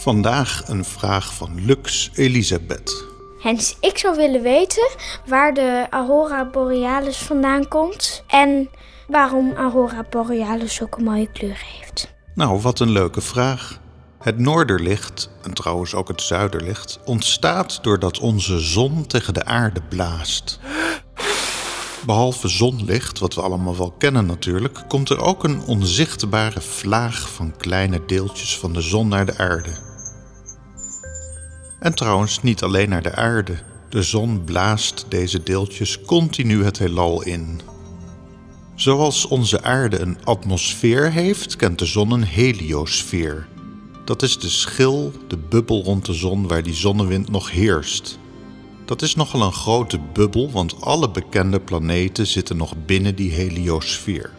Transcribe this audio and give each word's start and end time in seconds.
Vandaag 0.00 0.62
een 0.66 0.84
vraag 0.84 1.34
van 1.34 1.64
Lux 1.64 2.10
Elisabeth. 2.14 3.04
Hens, 3.42 3.76
ik 3.80 3.98
zou 3.98 4.16
willen 4.16 4.42
weten 4.42 4.90
waar 5.26 5.54
de 5.54 5.86
Aurora 5.90 6.50
Borealis 6.50 7.16
vandaan 7.16 7.68
komt 7.68 8.24
en 8.26 8.68
waarom 9.06 9.52
Aurora 9.52 10.04
Borealis 10.10 10.74
zulke 10.74 11.02
mooie 11.02 11.32
kleur 11.32 11.62
heeft. 11.78 12.14
Nou, 12.34 12.60
wat 12.60 12.80
een 12.80 12.90
leuke 12.90 13.20
vraag. 13.20 13.80
Het 14.18 14.38
noorderlicht, 14.38 15.30
en 15.42 15.54
trouwens 15.54 15.94
ook 15.94 16.08
het 16.08 16.22
zuiderlicht, 16.22 16.98
ontstaat 17.04 17.78
doordat 17.82 18.18
onze 18.18 18.58
zon 18.58 19.06
tegen 19.06 19.34
de 19.34 19.44
aarde 19.44 19.80
blaast. 19.88 20.58
Behalve 22.06 22.48
zonlicht, 22.48 23.18
wat 23.18 23.34
we 23.34 23.40
allemaal 23.40 23.76
wel 23.76 23.90
kennen 23.98 24.26
natuurlijk, 24.26 24.84
komt 24.88 25.10
er 25.10 25.20
ook 25.20 25.44
een 25.44 25.62
onzichtbare 25.66 26.60
vlaag 26.60 27.30
van 27.30 27.56
kleine 27.56 28.04
deeltjes 28.06 28.58
van 28.58 28.72
de 28.72 28.80
zon 28.80 29.08
naar 29.08 29.26
de 29.26 29.38
aarde. 29.38 29.88
En 31.80 31.94
trouwens 31.94 32.42
niet 32.42 32.62
alleen 32.62 32.88
naar 32.88 33.02
de 33.02 33.14
aarde. 33.14 33.58
De 33.88 34.02
zon 34.02 34.44
blaast 34.44 35.04
deze 35.08 35.42
deeltjes 35.42 36.00
continu 36.00 36.64
het 36.64 36.78
heelal 36.78 37.22
in. 37.22 37.60
Zoals 38.74 39.26
onze 39.26 39.62
aarde 39.62 39.98
een 39.98 40.24
atmosfeer 40.24 41.12
heeft, 41.12 41.56
kent 41.56 41.78
de 41.78 41.86
zon 41.86 42.10
een 42.10 42.24
heliosfeer. 42.24 43.46
Dat 44.04 44.22
is 44.22 44.38
de 44.38 44.48
schil, 44.48 45.12
de 45.28 45.36
bubbel 45.36 45.82
rond 45.82 46.06
de 46.06 46.14
zon 46.14 46.48
waar 46.48 46.62
die 46.62 46.74
zonnewind 46.74 47.30
nog 47.30 47.50
heerst. 47.50 48.18
Dat 48.84 49.02
is 49.02 49.14
nogal 49.14 49.42
een 49.42 49.52
grote 49.52 49.98
bubbel, 50.12 50.50
want 50.50 50.80
alle 50.80 51.10
bekende 51.10 51.60
planeten 51.60 52.26
zitten 52.26 52.56
nog 52.56 52.74
binnen 52.86 53.14
die 53.14 53.30
heliosfeer. 53.30 54.30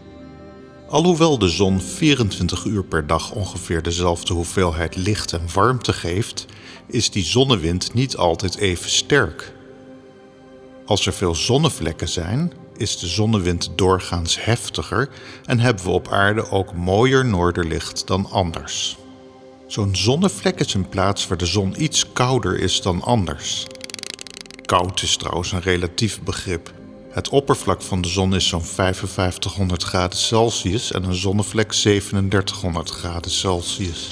Alhoewel 0.92 1.38
de 1.38 1.50
zon 1.50 1.82
24 1.82 2.66
uur 2.66 2.84
per 2.84 3.08
dag 3.08 3.32
ongeveer 3.32 3.82
dezelfde 3.82 4.34
hoeveelheid 4.34 4.96
licht 4.96 5.34
en 5.34 5.48
warmte 5.54 5.94
geeft, 5.94 6.46
is 6.88 7.10
die 7.10 7.24
zonnewind 7.24 7.94
niet 7.94 8.18
altijd 8.18 8.58
even 8.58 8.90
sterk. 8.90 9.54
Als 10.86 11.06
er 11.06 11.14
veel 11.14 11.36
zonnevlekken 11.36 12.10
zijn, 12.10 12.54
is 12.78 13.00
de 13.00 13.08
zonnewind 13.08 13.72
doorgaans 13.76 14.44
heftiger 14.44 15.10
en 15.46 15.60
hebben 15.60 15.84
we 15.84 15.90
op 15.90 16.08
aarde 16.08 16.50
ook 16.50 16.74
mooier 16.74 17.26
noorderlicht 17.26 18.08
dan 18.08 18.30
anders. 18.32 18.98
Zo'n 19.68 19.96
zonnevlek 19.96 20.60
is 20.60 20.74
een 20.74 20.90
plaats 20.90 21.28
waar 21.28 21.38
de 21.38 21.46
zon 21.46 21.84
iets 21.84 22.14
kouder 22.14 22.60
is 22.60 22.82
dan 22.82 23.02
anders. 23.02 23.66
Koud 24.66 25.02
is 25.02 25.18
trouwens 25.18 25.52
een 25.52 25.62
relatief 25.62 26.22
begrip. 26.22 26.81
Het 27.12 27.30
oppervlak 27.30 27.82
van 27.82 28.02
de 28.02 28.08
zon 28.08 28.36
is 28.36 28.48
zo'n 28.48 28.64
5500 28.64 29.84
graden 29.84 30.18
Celsius 30.18 30.92
en 30.92 31.04
een 31.04 31.16
zonnevlek 31.16 31.72
3700 31.72 32.90
graden 32.90 33.32
Celsius. 33.32 34.10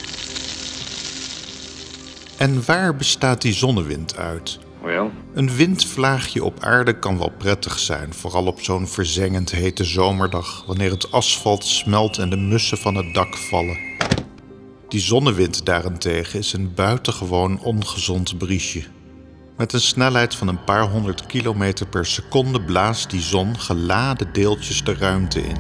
En 2.38 2.66
waar 2.66 2.96
bestaat 2.96 3.42
die 3.42 3.54
zonnewind 3.54 4.18
uit? 4.18 4.60
Well, 4.82 5.10
Een 5.34 5.56
windvlaagje 5.56 6.44
op 6.44 6.64
aarde 6.64 7.00
kan 7.00 7.18
wel 7.18 7.32
prettig 7.38 7.80
zijn, 7.80 8.14
vooral 8.14 8.46
op 8.46 8.62
zo'n 8.62 8.88
verzengend 8.88 9.52
hete 9.52 9.84
zomerdag, 9.84 10.64
wanneer 10.68 10.92
het 10.92 11.12
asfalt 11.12 11.66
smelt 11.66 12.18
en 12.18 12.30
de 12.30 12.38
mussen 12.38 12.78
van 12.78 12.96
het 12.96 13.14
dak 13.14 13.38
vallen. 13.38 13.78
Die 14.88 15.02
zonnewind 15.02 15.66
daarentegen 15.66 16.40
is 16.40 16.54
een 16.54 16.74
buitengewoon 16.74 17.60
ongezond 17.64 18.38
briesje. 18.38 18.84
Met 19.60 19.74
een 19.74 19.82
snelheid 19.82 20.36
van 20.36 20.48
een 20.48 20.64
paar 20.64 20.90
honderd 20.90 21.26
kilometer 21.26 21.88
per 21.88 22.06
seconde 22.06 22.62
blaast 22.62 23.10
die 23.10 23.22
zon 23.22 23.60
geladen 23.60 24.34
deeltjes 24.34 24.84
de 24.84 24.94
ruimte 24.94 25.42
in. 25.42 25.58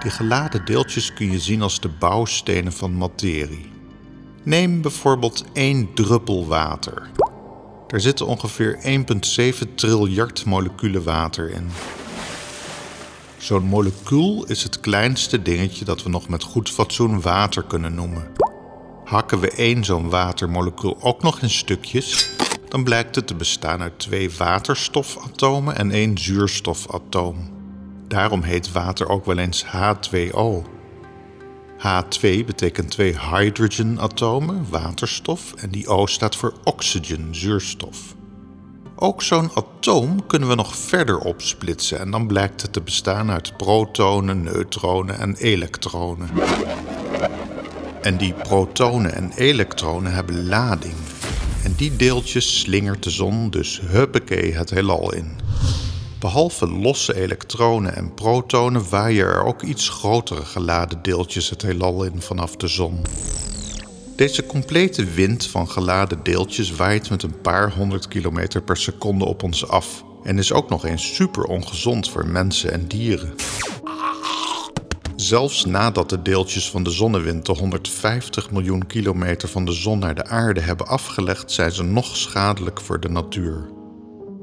Die 0.00 0.10
geladen 0.10 0.64
deeltjes 0.64 1.12
kun 1.12 1.30
je 1.30 1.38
zien 1.38 1.62
als 1.62 1.80
de 1.80 1.88
bouwstenen 1.88 2.72
van 2.72 2.96
materie. 2.96 3.70
Neem 4.42 4.82
bijvoorbeeld 4.82 5.44
één 5.52 5.94
druppel 5.94 6.46
water. 6.46 7.10
Daar 7.86 8.00
zitten 8.00 8.26
ongeveer 8.26 8.78
1,7 9.62 9.74
triljard 9.74 10.44
moleculen 10.44 11.02
water 11.02 11.50
in. 11.50 11.70
Zo'n 13.38 13.64
molecuul 13.64 14.44
is 14.46 14.62
het 14.62 14.80
kleinste 14.80 15.42
dingetje 15.42 15.84
dat 15.84 16.02
we 16.02 16.08
nog 16.08 16.28
met 16.28 16.42
goed 16.42 16.70
fatsoen 16.70 17.20
water 17.20 17.62
kunnen 17.62 17.94
noemen. 17.94 18.41
Hakken 19.12 19.40
we 19.40 19.50
één 19.50 19.84
zo'n 19.84 20.10
watermolecuul 20.10 20.96
ook 21.00 21.22
nog 21.22 21.40
in 21.40 21.50
stukjes, 21.50 22.30
dan 22.68 22.84
blijkt 22.84 23.14
het 23.14 23.26
te 23.26 23.34
bestaan 23.34 23.82
uit 23.82 23.98
twee 23.98 24.30
waterstofatomen 24.38 25.76
en 25.76 25.90
één 25.90 26.18
zuurstofatoom. 26.18 27.50
Daarom 28.08 28.42
heet 28.42 28.72
water 28.72 29.08
ook 29.08 29.24
wel 29.24 29.38
eens 29.38 29.64
H2O. 29.66 30.66
H2 31.78 32.20
betekent 32.20 32.90
twee 32.90 33.18
hydrogenatomen, 33.18 34.66
waterstof, 34.70 35.54
en 35.54 35.70
die 35.70 35.88
O 35.88 36.06
staat 36.06 36.36
voor 36.36 36.54
oxygen, 36.64 37.34
zuurstof. 37.34 38.14
Ook 38.96 39.22
zo'n 39.22 39.50
atoom 39.54 40.26
kunnen 40.26 40.48
we 40.48 40.54
nog 40.54 40.76
verder 40.76 41.18
opsplitsen 41.18 41.98
en 41.98 42.10
dan 42.10 42.26
blijkt 42.26 42.62
het 42.62 42.72
te 42.72 42.80
bestaan 42.80 43.30
uit 43.30 43.56
protonen, 43.56 44.42
neutronen 44.42 45.18
en 45.18 45.36
elektronen. 45.36 46.28
En 48.02 48.16
die 48.16 48.32
protonen 48.32 49.14
en 49.14 49.32
elektronen 49.36 50.12
hebben 50.12 50.46
lading. 50.46 50.94
En 51.64 51.74
die 51.76 51.96
deeltjes 51.96 52.60
slingert 52.60 53.02
de 53.02 53.10
zon 53.10 53.50
dus 53.50 53.80
huppakee 53.84 54.54
het 54.54 54.70
heelal 54.70 55.12
in. 55.14 55.30
Behalve 56.18 56.68
losse 56.68 57.16
elektronen 57.16 57.96
en 57.96 58.14
protonen 58.14 58.88
waaien 58.90 59.26
er 59.26 59.44
ook 59.44 59.62
iets 59.62 59.88
grotere 59.88 60.44
geladen 60.44 61.02
deeltjes 61.02 61.50
het 61.50 61.62
heelal 61.62 62.04
in 62.04 62.20
vanaf 62.20 62.56
de 62.56 62.68
zon. 62.68 63.00
Deze 64.16 64.46
complete 64.46 65.04
wind 65.04 65.46
van 65.46 65.68
geladen 65.68 66.18
deeltjes 66.22 66.70
waait 66.70 67.10
met 67.10 67.22
een 67.22 67.40
paar 67.40 67.72
honderd 67.72 68.08
kilometer 68.08 68.62
per 68.62 68.76
seconde 68.76 69.24
op 69.24 69.42
ons 69.42 69.68
af 69.68 70.04
en 70.22 70.38
is 70.38 70.52
ook 70.52 70.68
nog 70.68 70.86
eens 70.86 71.14
super 71.14 71.44
ongezond 71.44 72.10
voor 72.10 72.26
mensen 72.26 72.72
en 72.72 72.86
dieren. 72.86 73.34
Zelfs 75.22 75.64
nadat 75.64 76.10
de 76.10 76.22
deeltjes 76.22 76.70
van 76.70 76.82
de 76.82 76.90
zonnewind 76.90 77.46
de 77.46 77.52
150 77.52 78.50
miljoen 78.50 78.86
kilometer 78.86 79.48
van 79.48 79.64
de 79.64 79.72
zon 79.72 79.98
naar 79.98 80.14
de 80.14 80.26
aarde 80.26 80.60
hebben 80.60 80.86
afgelegd, 80.86 81.52
zijn 81.52 81.72
ze 81.72 81.82
nog 81.82 82.16
schadelijk 82.16 82.80
voor 82.80 83.00
de 83.00 83.08
natuur. 83.08 83.70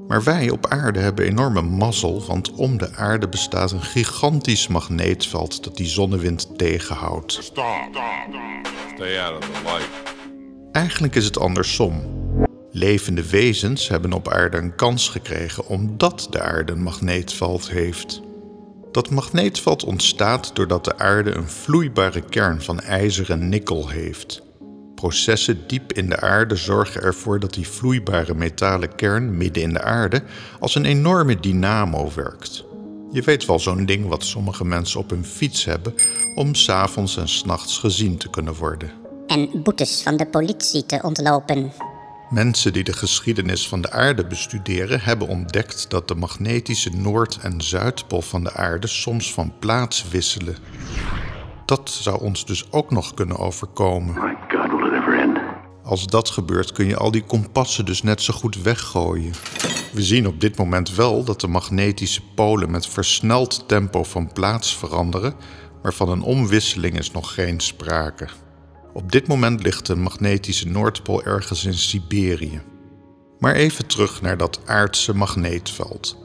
Maar 0.08 0.24
wij 0.24 0.50
op 0.50 0.68
aarde 0.68 1.00
hebben 1.00 1.26
enorme 1.26 1.62
mazzel, 1.62 2.26
want 2.28 2.52
om 2.52 2.78
de 2.78 2.96
aarde 2.96 3.28
bestaat 3.28 3.72
een 3.72 3.82
gigantisch 3.82 4.68
magneetveld 4.68 5.64
dat 5.64 5.78
die 5.78 5.88
zonnewind 5.88 6.58
tegenhoudt. 6.58 7.32
stop. 7.32 7.66
Stay 8.96 9.20
out 9.20 9.38
of 9.38 9.50
the 9.50 9.62
light. 9.64 9.90
Eigenlijk 10.72 11.16
is 11.16 11.26
het 11.26 11.40
andersom. 11.40 12.02
Levende 12.72 13.30
wezens 13.30 13.88
hebben 13.88 14.14
op 14.14 14.28
aarde 14.28 14.58
een 14.58 14.76
kans 14.76 15.10
gekregen 15.10 15.68
omdat 15.68 16.28
de 16.30 16.42
aarde 16.42 16.72
een 16.72 16.84
magneetveld 16.84 17.70
heeft. 17.70 18.28
Dat 18.92 19.10
magneetveld 19.10 19.84
ontstaat 19.84 20.52
doordat 20.54 20.86
de 20.86 20.98
aarde 20.98 21.32
een 21.36 21.50
vloeibare 21.50 22.22
kern 22.22 22.62
van 22.62 22.80
ijzer 22.80 23.32
en 23.32 23.50
nikkel 23.50 23.90
heeft. 23.90 24.42
Processen 24.96 25.68
diep 25.68 25.94
in 25.94 26.10
de 26.10 26.20
aarde 26.20 26.56
zorgen 26.56 27.02
ervoor 27.02 27.40
dat 27.40 27.54
die 27.54 27.68
vloeibare 27.68 28.34
metalen 28.34 28.96
kern 28.96 29.38
midden 29.38 29.64
in 29.64 29.74
de 29.74 29.82
aarde 29.82 30.24
als 30.60 30.76
een 30.76 30.86
enorme 30.86 31.40
dynamo 31.40 32.12
werkt. 32.16 32.66
Je 33.12 33.22
weet 33.22 33.46
wel 33.46 33.60
zo'n 33.60 33.86
ding 33.86 34.08
wat 34.08 34.24
sommige 34.24 34.66
mensen 34.66 35.00
op 35.00 35.10
hun 35.10 35.26
fiets 35.26 35.66
hebben 35.66 35.94
om 36.36 36.56
s'avonds 36.56 37.18
en 37.18 37.30
s'nachts 37.30 37.78
gezien 37.78 38.18
te 38.18 38.30
kunnen 38.30 38.56
worden. 38.56 38.92
en 39.28 39.50
boetes 39.64 40.02
van 40.02 40.18
de 40.18 40.26
politie 40.26 40.86
te 40.86 41.00
ontlopen. 41.02 41.72
Mensen 42.30 42.74
die 42.74 42.84
de 42.84 42.94
geschiedenis 42.94 43.68
van 43.68 43.82
de 43.82 43.92
aarde 43.92 44.26
bestuderen 44.26 45.02
hebben 45.02 45.28
ontdekt 45.28 45.90
dat 45.90 46.08
de 46.08 46.16
magnetische 46.16 46.90
Noord- 46.90 47.38
en 47.42 47.62
Zuidpool 47.62 48.22
van 48.22 48.44
de 48.44 48.54
aarde 48.54 48.88
soms 48.88 49.34
van 49.34 49.54
plaats 49.60 50.10
wisselen. 50.10 50.58
Dat 51.66 51.90
zou 51.90 52.22
ons 52.22 52.46
dus 52.46 52.72
ook 52.72 52.92
nog 52.92 53.14
kunnen 53.14 53.38
overkomen. 53.38 54.14
My 54.14 54.36
God, 54.48 54.72
will 54.72 54.88
it 54.88 54.94
ever 54.94 55.20
end? 55.20 55.40
Als 55.84 56.08
dat 56.08 56.30
gebeurt 56.30 56.72
kun 56.72 56.86
je 56.86 56.98
al 56.98 57.12
die 57.12 57.24
kompassen 57.24 57.86
dus 57.86 58.04
net 58.04 58.22
zo 58.22 58.34
goed 58.34 58.62
weggooien. 58.62 59.34
We 59.94 60.04
zien 60.04 60.28
op 60.28 60.42
dit 60.42 60.58
moment 60.58 60.96
wel 60.96 61.24
dat 61.24 61.42
de 61.42 61.48
magnetische 61.48 62.22
polen 62.36 62.72
met 62.72 62.88
versneld 62.88 63.68
tempo 63.68 64.04
van 64.04 64.34
plaats 64.34 64.78
veranderen, 64.78 65.34
maar 65.84 65.94
van 65.94 66.10
een 66.10 66.22
omwisseling 66.22 66.98
is 66.98 67.12
nog 67.12 67.34
geen 67.34 67.60
sprake. 67.60 68.28
Op 69.00 69.12
dit 69.12 69.28
moment 69.28 69.64
ligt 69.64 69.86
de 69.86 69.96
magnetische 69.96 70.68
Noordpool 70.68 71.24
ergens 71.24 71.66
in 71.66 71.74
Siberië. 71.74 72.62
Maar 73.38 73.56
even 73.56 73.86
terug 73.86 74.22
naar 74.22 74.38
dat 74.38 74.60
aardse 74.66 75.16
magneetveld. 75.16 76.18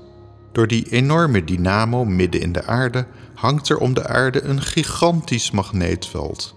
Door 0.53 0.67
die 0.67 0.88
enorme 0.88 1.44
dynamo 1.44 2.05
midden 2.05 2.41
in 2.41 2.53
de 2.53 2.65
aarde 2.65 3.06
hangt 3.35 3.69
er 3.69 3.79
om 3.79 3.94
de 3.94 4.06
aarde 4.06 4.43
een 4.43 4.62
gigantisch 4.62 5.50
magneetveld. 5.50 6.55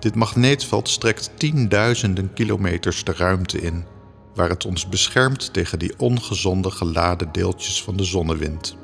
Dit 0.00 0.14
magneetveld 0.14 0.88
strekt 0.88 1.30
tienduizenden 1.34 2.32
kilometers 2.32 3.04
de 3.04 3.12
ruimte 3.12 3.60
in, 3.60 3.84
waar 4.34 4.48
het 4.48 4.64
ons 4.64 4.88
beschermt 4.88 5.52
tegen 5.52 5.78
die 5.78 5.98
ongezonde 5.98 6.70
geladen 6.70 7.32
deeltjes 7.32 7.82
van 7.82 7.96
de 7.96 8.04
zonnewind. 8.04 8.76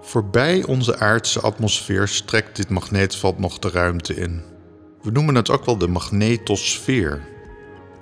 Voorbij 0.00 0.64
onze 0.64 0.98
aardse 0.98 1.40
atmosfeer 1.40 2.08
strekt 2.08 2.56
dit 2.56 2.68
magneetveld 2.68 3.38
nog 3.38 3.58
de 3.58 3.70
ruimte 3.70 4.14
in. 4.14 4.54
We 5.06 5.12
noemen 5.12 5.34
het 5.34 5.50
ook 5.50 5.64
wel 5.64 5.78
de 5.78 5.88
magnetosfeer. 5.88 7.24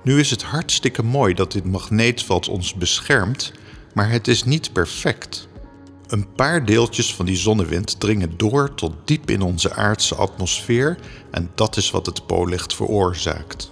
Nu 0.03 0.19
is 0.19 0.29
het 0.29 0.43
hartstikke 0.43 1.03
mooi 1.03 1.33
dat 1.33 1.51
dit 1.51 1.65
magneetveld 1.65 2.47
ons 2.47 2.73
beschermt, 2.73 3.51
maar 3.93 4.09
het 4.09 4.27
is 4.27 4.43
niet 4.43 4.73
perfect. 4.73 5.47
Een 6.07 6.33
paar 6.33 6.65
deeltjes 6.65 7.15
van 7.15 7.25
die 7.25 7.35
zonnewind 7.35 7.99
dringen 7.99 8.37
door 8.37 8.73
tot 8.73 8.93
diep 9.05 9.29
in 9.29 9.41
onze 9.41 9.73
aardse 9.73 10.15
atmosfeer 10.15 10.97
en 11.31 11.51
dat 11.55 11.77
is 11.77 11.91
wat 11.91 12.05
het 12.05 12.25
poollicht 12.25 12.75
veroorzaakt. 12.75 13.71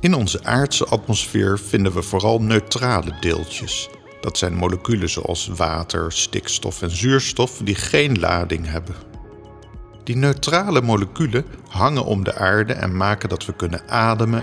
In 0.00 0.14
onze 0.14 0.44
aardse 0.44 0.84
atmosfeer 0.84 1.58
vinden 1.58 1.92
we 1.92 2.02
vooral 2.02 2.40
neutrale 2.40 3.16
deeltjes. 3.20 3.88
Dat 4.20 4.38
zijn 4.38 4.54
moleculen 4.54 5.10
zoals 5.10 5.46
water, 5.46 6.12
stikstof 6.12 6.82
en 6.82 6.90
zuurstof 6.90 7.60
die 7.64 7.74
geen 7.74 8.18
lading 8.18 8.70
hebben. 8.70 9.15
Die 10.06 10.16
neutrale 10.16 10.82
moleculen 10.82 11.44
hangen 11.68 12.04
om 12.04 12.24
de 12.24 12.34
aarde 12.34 12.72
en 12.72 12.96
maken 12.96 13.28
dat 13.28 13.46
we 13.46 13.52
kunnen 13.52 13.88
ademen 13.88 14.42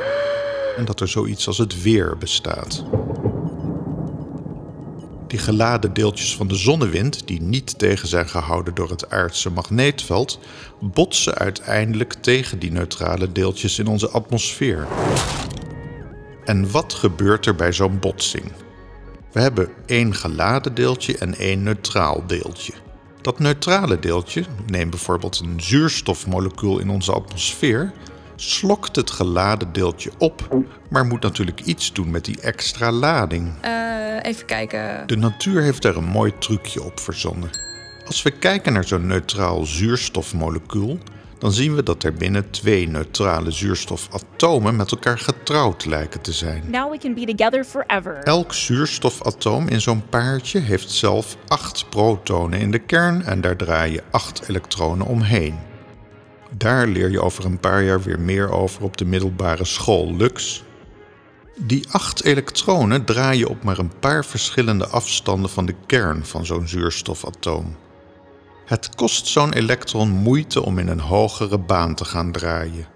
en 0.78 0.86
dat 0.86 1.00
er 1.00 1.08
zoiets 1.08 1.48
als 1.48 1.58
het 1.58 1.82
weer 1.82 2.18
bestaat. 2.18 2.84
Die 5.28 5.40
geladen 5.40 5.94
deeltjes 5.94 6.36
van 6.36 6.48
de 6.48 6.56
zonnewind, 6.56 7.28
die 7.28 7.42
niet 7.42 7.80
tegen 7.80 8.08
zijn 8.08 8.30
gehouden 8.30 8.74
door 8.74 8.90
het 8.90 9.10
aardse 9.10 9.50
magneetveld, 9.50 10.40
botsen 10.80 11.36
uiteindelijk 11.36 12.14
tegen 12.14 12.60
die 12.60 12.72
neutrale 12.72 13.32
deeltjes 13.32 13.80
in 13.80 13.88
onze 13.88 14.10
atmosfeer. 14.10 14.88
En 16.46 16.72
wat 16.72 16.94
gebeurt 16.94 17.46
er 17.46 17.56
bij 17.56 17.72
zo'n 17.72 18.00
botsing? 18.00 18.52
We 19.32 19.42
hebben 19.42 19.70
één 19.86 20.16
geladen 20.16 20.74
deeltje 20.74 21.18
en 21.18 21.36
één 21.36 21.64
neutraal 21.64 22.24
deeltje. 22.28 22.83
Dat 23.24 23.40
neutrale 23.40 24.00
deeltje, 24.00 24.44
neem 24.68 24.90
bijvoorbeeld 24.90 25.40
een 25.40 25.62
zuurstofmolecuul 25.62 26.80
in 26.80 26.90
onze 26.90 27.12
atmosfeer, 27.12 27.92
slokt 28.36 28.96
het 28.96 29.12
geladen 29.12 29.74
deeltje 29.74 30.12
op, 30.18 30.66
maar 30.90 31.06
moet 31.06 31.22
natuurlijk 31.22 31.62
iets 31.62 31.94
doen 31.94 32.12
met 32.12 32.26
die 32.26 32.42
extra 32.42 32.92
lading. 32.92 33.54
Uh, 33.66 33.72
even 34.22 34.46
kijken. 34.46 35.08
De 35.08 35.18
natuur 35.18 35.62
heeft 35.62 35.82
daar 35.82 35.96
een 35.96 36.04
mooi 36.04 36.34
trucje 36.40 36.84
op 36.84 37.00
verzonnen. 37.00 37.50
Als 38.06 38.24
we 38.24 38.32
kijken 38.32 38.74
naar 38.74 38.84
zo'n 38.84 39.08
neutraal 39.08 39.66
zuurstofmolecuul, 39.66 41.00
dan 41.44 41.52
zien 41.52 41.76
we 41.76 41.84
dat 41.84 42.04
er 42.04 42.14
binnen 42.14 42.50
twee 42.50 42.88
neutrale 42.88 43.52
zuurstofatomen 43.52 44.76
met 44.76 44.92
elkaar 44.92 45.20
getrouwd 45.20 45.86
lijken 45.86 46.22
te 46.22 46.32
zijn. 46.32 46.64
Now 46.68 46.92
we 46.92 46.98
can 46.98 47.14
be 47.14 47.34
together 47.36 47.64
forever. 47.64 48.18
Elk 48.18 48.54
zuurstofatoom 48.54 49.68
in 49.68 49.82
zo'n 49.82 50.10
paardje 50.10 50.60
heeft 50.60 50.92
zelf 50.92 51.38
acht 51.48 51.90
protonen 51.90 52.60
in 52.60 52.72
de 52.72 52.80
kern 52.80 53.24
en 53.24 53.42
daar 53.42 53.56
draaien 53.56 54.04
acht 54.12 54.50
elektronen 54.50 55.08
omheen. 55.08 55.60
Daar 56.58 56.88
leer 56.88 57.12
je 57.12 57.22
over 57.22 57.46
een 57.46 57.60
paar 57.60 57.84
jaar 57.84 58.02
weer 58.02 58.20
meer 58.20 58.50
over 58.50 58.84
op 58.84 58.98
de 58.98 59.06
middelbare 59.06 59.66
school 59.66 60.16
Lux. 60.16 60.64
Die 61.58 61.86
acht 61.92 62.24
elektronen 62.24 63.06
draaien 63.06 63.48
op 63.48 63.64
maar 63.64 63.78
een 63.78 64.00
paar 64.00 64.26
verschillende 64.26 64.88
afstanden 64.88 65.50
van 65.50 65.66
de 65.66 65.76
kern 65.86 66.26
van 66.26 66.46
zo'n 66.46 66.68
zuurstofatoom. 66.68 67.76
Het 68.66 68.96
kost 68.96 69.28
zo'n 69.28 69.54
elektron 69.54 70.10
moeite 70.10 70.64
om 70.64 70.80
in 70.80 70.88
een 70.88 71.00
hogere 71.00 71.58
baan 71.58 71.96
te 71.96 72.06
gaan 72.06 72.32
draaien. 72.32 72.88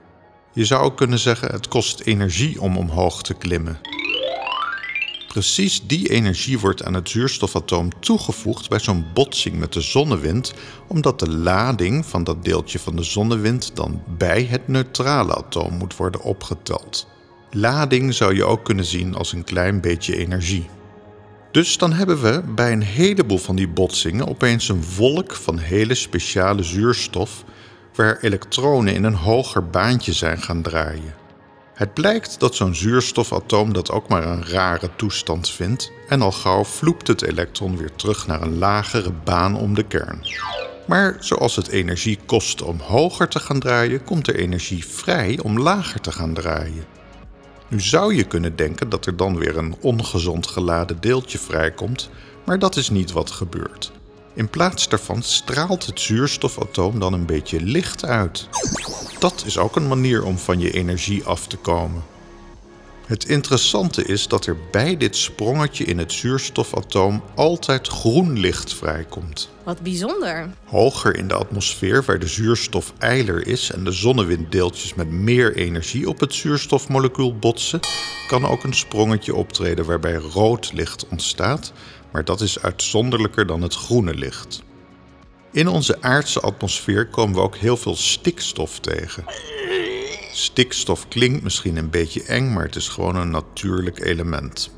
Je 0.53 0.65
zou 0.65 0.83
ook 0.83 0.97
kunnen 0.97 1.19
zeggen: 1.19 1.51
het 1.51 1.67
kost 1.67 1.99
energie 1.99 2.61
om 2.61 2.77
omhoog 2.77 3.21
te 3.21 3.33
klimmen. 3.33 3.79
Precies 5.27 5.87
die 5.87 6.09
energie 6.09 6.59
wordt 6.59 6.83
aan 6.83 6.93
het 6.93 7.09
zuurstofatoom 7.09 7.99
toegevoegd 7.99 8.69
bij 8.69 8.79
zo'n 8.79 9.05
botsing 9.13 9.57
met 9.57 9.73
de 9.73 9.81
zonnewind, 9.81 10.53
omdat 10.87 11.19
de 11.19 11.29
lading 11.29 12.05
van 12.05 12.23
dat 12.23 12.43
deeltje 12.43 12.79
van 12.79 12.95
de 12.95 13.03
zonnewind 13.03 13.75
dan 13.75 14.03
bij 14.17 14.43
het 14.43 14.67
neutrale 14.67 15.35
atoom 15.35 15.73
moet 15.73 15.95
worden 15.95 16.21
opgeteld. 16.21 17.07
Lading 17.51 18.13
zou 18.13 18.35
je 18.35 18.45
ook 18.45 18.65
kunnen 18.65 18.85
zien 18.85 19.15
als 19.15 19.33
een 19.33 19.43
klein 19.43 19.81
beetje 19.81 20.17
energie. 20.17 20.69
Dus 21.57 21.77
dan 21.77 21.93
hebben 21.93 22.21
we 22.21 22.41
bij 22.55 22.71
een 22.71 22.83
heleboel 22.83 23.37
van 23.37 23.55
die 23.55 23.67
botsingen 23.67 24.27
opeens 24.27 24.69
een 24.69 24.83
wolk 24.97 25.35
van 25.35 25.57
hele 25.57 25.95
speciale 25.95 26.63
zuurstof 26.63 27.43
waar 27.95 28.17
elektronen 28.21 28.93
in 28.93 29.03
een 29.03 29.13
hoger 29.15 29.69
baantje 29.69 30.13
zijn 30.13 30.41
gaan 30.41 30.61
draaien. 30.61 31.15
Het 31.73 31.93
blijkt 31.93 32.39
dat 32.39 32.55
zo'n 32.55 32.75
zuurstofatoom 32.75 33.73
dat 33.73 33.91
ook 33.91 34.07
maar 34.07 34.23
een 34.23 34.45
rare 34.45 34.89
toestand 34.95 35.49
vindt 35.49 35.91
en 36.07 36.21
al 36.21 36.31
gauw 36.31 36.63
vloept 36.63 37.07
het 37.07 37.21
elektron 37.21 37.77
weer 37.77 37.95
terug 37.95 38.27
naar 38.27 38.41
een 38.41 38.57
lagere 38.57 39.11
baan 39.23 39.55
om 39.55 39.73
de 39.73 39.83
kern. 39.83 40.25
Maar 40.87 41.17
zoals 41.19 41.55
het 41.55 41.67
energie 41.67 42.19
kost 42.25 42.61
om 42.61 42.79
hoger 42.79 43.27
te 43.27 43.39
gaan 43.39 43.59
draaien, 43.59 44.03
komt 44.03 44.27
er 44.27 44.35
energie 44.35 44.85
vrij 44.85 45.39
om 45.43 45.59
lager 45.59 46.01
te 46.01 46.11
gaan 46.11 46.33
draaien. 46.33 46.85
Nu 47.67 47.81
zou 47.81 48.15
je 48.15 48.23
kunnen 48.23 48.55
denken 48.55 48.89
dat 48.89 49.05
er 49.05 49.17
dan 49.17 49.37
weer 49.37 49.57
een 49.57 49.75
ongezond 49.81 50.47
geladen 50.47 50.97
deeltje 50.99 51.37
vrijkomt, 51.37 52.09
maar 52.43 52.59
dat 52.59 52.75
is 52.75 52.89
niet 52.89 53.11
wat 53.11 53.31
gebeurt. 53.31 53.91
In 54.33 54.49
plaats 54.49 54.89
daarvan 54.89 55.21
straalt 55.21 55.85
het 55.85 55.99
zuurstofatoom 55.99 56.99
dan 56.99 57.13
een 57.13 57.25
beetje 57.25 57.61
licht 57.61 58.05
uit. 58.05 58.47
Dat 59.19 59.43
is 59.45 59.57
ook 59.57 59.75
een 59.75 59.87
manier 59.87 60.23
om 60.23 60.37
van 60.37 60.59
je 60.59 60.71
energie 60.71 61.23
af 61.23 61.47
te 61.47 61.57
komen. 61.57 62.03
Het 63.07 63.25
interessante 63.25 64.03
is 64.03 64.27
dat 64.27 64.45
er 64.45 64.57
bij 64.71 64.97
dit 64.97 65.15
sprongetje 65.15 65.83
in 65.83 65.97
het 65.97 66.11
zuurstofatoom 66.11 67.23
altijd 67.35 67.87
groen 67.87 68.39
licht 68.39 68.73
vrijkomt. 68.73 69.49
Wat 69.63 69.81
bijzonder. 69.81 70.49
Hoger 70.65 71.15
in 71.15 71.27
de 71.27 71.33
atmosfeer, 71.33 72.03
waar 72.03 72.19
de 72.19 72.27
zuurstof 72.27 72.93
eiler 72.97 73.47
is 73.47 73.71
en 73.71 73.83
de 73.83 73.91
zonnewinddeeltjes 73.91 74.93
met 74.93 75.09
meer 75.09 75.55
energie 75.55 76.09
op 76.09 76.19
het 76.19 76.33
zuurstofmolecuul 76.33 77.37
botsen, 77.37 77.79
kan 78.27 78.45
ook 78.45 78.63
een 78.63 78.75
sprongetje 78.75 79.35
optreden 79.35 79.85
waarbij 79.85 80.15
rood 80.15 80.73
licht 80.73 81.07
ontstaat, 81.07 81.73
maar 82.11 82.25
dat 82.25 82.41
is 82.41 82.61
uitzonderlijker 82.61 83.47
dan 83.47 83.61
het 83.61 83.75
groene 83.75 84.13
licht. 84.13 84.63
In 85.51 85.67
onze 85.67 86.01
aardse 86.01 86.39
atmosfeer 86.39 87.07
komen 87.07 87.35
we 87.35 87.41
ook 87.41 87.55
heel 87.55 87.77
veel 87.77 87.95
stikstof 87.95 88.79
tegen. 88.79 89.23
Stikstof 90.37 91.07
klinkt 91.07 91.43
misschien 91.43 91.77
een 91.77 91.89
beetje 91.89 92.23
eng, 92.23 92.53
maar 92.53 92.63
het 92.63 92.75
is 92.75 92.87
gewoon 92.87 93.15
een 93.15 93.29
natuurlijk 93.29 93.99
element. 93.99 94.71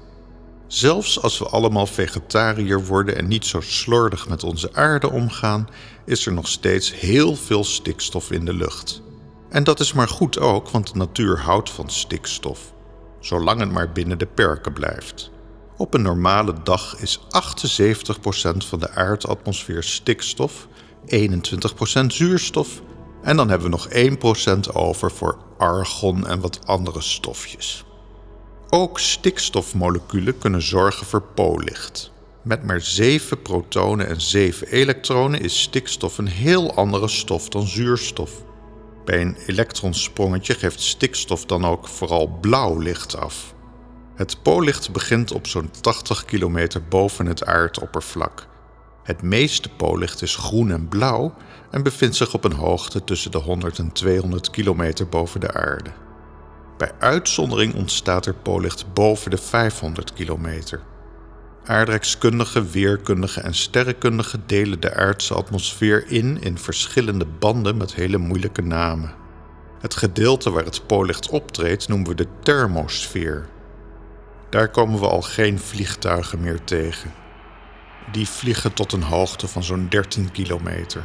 Zelfs 0.68 1.22
als 1.22 1.40
we 1.40 1.46
allemaal 1.46 1.86
vegetariër 1.86 2.86
worden 2.86 3.16
en 3.16 3.28
niet 3.28 3.46
zo 3.46 3.62
slordig 3.62 4.30
met 4.30 4.44
onze 4.44 4.74
aarde 4.74 5.10
omgaan, 5.10 5.70
is 6.06 6.26
er 6.26 6.34
nog 6.34 6.48
steeds 6.48 7.00
heel 7.00 7.36
veel 7.36 7.64
stikstof 7.64 8.32
in 8.32 8.46
de 8.46 8.54
lucht. 8.54 9.02
En 9.50 9.64
dat 9.64 9.80
is 9.80 9.94
maar 9.94 10.08
goed 10.08 10.40
ook, 10.40 10.70
want 10.70 10.94
de 10.94 10.98
natuur 10.98 11.40
houdt 11.40 11.70
van 11.70 11.90
stikstof, 11.90 12.74
zolang 13.20 13.60
het 13.60 13.72
maar 13.72 13.92
binnen 13.92 14.18
de 14.18 14.28
perken 14.28 14.74
blijft. 14.74 15.32
Op 15.78 15.94
een 15.94 16.02
normale 16.02 16.54
dag 16.64 17.00
is 17.00 17.20
78% 17.20 17.22
van 18.58 18.80
de 18.80 18.92
aardatmosfeer 18.92 19.84
stikstof, 19.84 20.68
21% 21.06 22.06
zuurstof 22.06 22.82
en 23.22 23.38
dan 23.38 23.50
hebben 23.50 23.72
we 23.72 23.78
nog 23.78 24.68
1% 24.70 24.74
over 24.74 25.12
voor 25.12 25.38
argon 25.58 26.28
en 26.28 26.40
wat 26.40 26.60
andere 26.66 27.02
stofjes. 27.02 27.86
Ook 28.70 29.00
stikstofmoleculen 29.00 30.38
kunnen 30.38 30.62
zorgen 30.62 31.06
voor 31.06 31.22
poollicht. 31.22 32.12
Met 32.44 32.64
maar 32.64 32.82
7 32.82 33.42
protonen 33.42 34.08
en 34.08 34.22
7 34.22 34.68
elektronen 34.68 35.42
is 35.42 35.62
stikstof 35.62 36.18
een 36.18 36.28
heel 36.28 36.74
andere 36.76 37.08
stof 37.08 37.50
dan 37.50 37.68
zuurstof. 37.68 38.32
Bij 39.06 39.22
een 39.22 39.38
elektronsprongetje 39.48 40.54
geeft 40.54 40.82
stikstof 40.82 41.46
dan 41.46 41.66
ook 41.66 41.88
vooral 41.88 42.28
blauw 42.42 42.78
licht 42.80 43.18
af. 43.18 43.54
Het 44.16 44.42
poollicht 44.42 44.92
begint 44.92 45.32
op 45.32 45.48
zo'n 45.48 45.72
80 45.82 46.26
kilometer 46.26 46.84
boven 46.84 47.26
het 47.26 47.46
aardoppervlak. 47.46 48.49
Het 49.10 49.22
meeste 49.22 49.70
poollicht 49.70 50.22
is 50.22 50.36
groen 50.36 50.72
en 50.72 50.88
blauw 50.88 51.34
en 51.72 51.84
bevindt 51.84 52.16
zich 52.16 52.34
op 52.34 52.44
een 52.44 52.54
hoogte 52.54 53.04
tussen 53.04 53.32
de 53.32 53.38
100 53.38 53.80
en 53.80 53.92
200 53.92 54.50
kilometer 54.50 55.08
boven 55.08 55.40
de 55.40 55.54
aarde. 55.54 55.90
Bij 56.78 56.92
uitzondering 57.00 57.76
ontstaat 57.76 58.26
er 58.26 58.34
poollicht 58.34 58.94
boven 58.94 59.32
de 59.32 59.38
500 59.38 60.14
kilometer. 60.14 60.82
Aardrijkskundigen, 61.66 62.72
weerkundigen 62.72 63.44
en 63.44 63.54
sterrenkundigen 63.54 64.44
delen 64.46 64.80
de 64.80 64.96
aardse 64.96 65.34
atmosfeer 65.34 66.08
in 66.08 66.42
in 66.42 66.58
verschillende 66.58 67.26
banden 67.40 67.78
met 67.78 67.96
hele 67.96 68.18
moeilijke 68.18 68.62
namen. 68.62 69.14
Het 69.80 69.96
gedeelte 69.96 70.52
waar 70.52 70.66
het 70.66 70.88
poollicht 70.88 71.30
optreedt 71.30 71.88
noemen 71.88 72.08
we 72.08 72.16
de 72.16 72.28
thermosfeer. 72.40 73.48
Daar 74.50 74.70
komen 74.70 75.00
we 75.00 75.08
al 75.08 75.22
geen 75.22 75.60
vliegtuigen 75.60 76.42
meer 76.42 76.64
tegen 76.64 77.12
die 78.12 78.30
vliegen 78.30 78.74
tot 78.74 78.92
een 78.92 79.04
hoogte 79.04 79.48
van 79.48 79.64
zo'n 79.64 79.88
13 79.90 80.32
kilometer. 80.32 81.04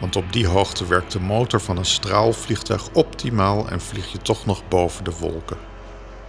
Want 0.00 0.16
op 0.16 0.32
die 0.32 0.46
hoogte 0.46 0.86
werkt 0.86 1.12
de 1.12 1.20
motor 1.20 1.60
van 1.60 1.76
een 1.76 1.84
straalvliegtuig 1.84 2.88
optimaal 2.92 3.68
en 3.68 3.80
vlieg 3.80 4.12
je 4.12 4.18
toch 4.18 4.46
nog 4.46 4.68
boven 4.68 5.04
de 5.04 5.12
wolken. 5.18 5.56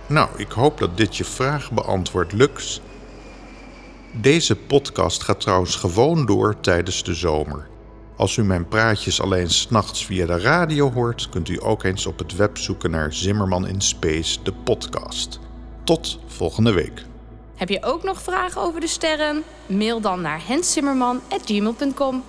Nou, 0.08 0.30
ik 0.38 0.51
hoop 0.51 0.78
dat 0.78 0.98
dit 0.98 1.18
je 1.18 1.24
vraag 1.24 1.72
beantwoordt 1.72 2.34
lukt. 2.34 2.82
Deze 4.12 4.56
podcast 4.56 5.24
gaat 5.24 5.40
trouwens 5.40 5.75
gewoon 5.75 6.25
door 6.25 6.60
tijdens 6.60 7.04
de 7.04 7.13
zomer. 7.13 7.70
Als 8.16 8.38
u 8.38 8.44
mijn 8.44 8.68
praatjes 8.68 9.22
alleen 9.22 9.50
s'nachts 9.50 10.06
via 10.06 10.25
de 10.25 10.40
radio 10.40 10.92
hoort, 10.92 11.30
kunt 11.30 11.50
u 11.50 11.60
ook 11.63 11.84
eens 11.84 12.06
op 12.06 12.20
het 12.20 12.36
web 12.36 12.58
zoeken 12.58 12.92
naar 12.92 13.13
Zimmerman 13.13 13.68
in 13.68 13.82
Space, 13.82 14.44
de 14.44 14.54
podcast. 14.54 15.40
Tot 15.84 16.20
volgende 16.28 16.72
week. 16.72 17.11
Heb 17.62 17.70
je 17.70 17.84
ook 17.84 18.03
nog 18.03 18.22
vragen 18.22 18.62
over 18.62 18.80
de 18.80 18.88
sterren? 18.88 19.44
Mail 19.65 20.01
dan 20.01 20.22
naar 20.22 20.41
hensimmerman.gmail.com. 20.48 22.24